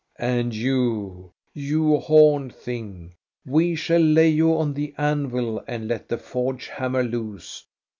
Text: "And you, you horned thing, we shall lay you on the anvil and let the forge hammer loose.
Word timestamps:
"And 0.17 0.51
you, 0.55 1.31
you 1.53 1.99
horned 1.99 2.55
thing, 2.55 3.13
we 3.45 3.75
shall 3.75 4.01
lay 4.01 4.29
you 4.29 4.55
on 4.57 4.73
the 4.73 4.95
anvil 4.97 5.63
and 5.67 5.87
let 5.87 6.09
the 6.09 6.17
forge 6.17 6.69
hammer 6.69 7.03
loose. 7.03 7.67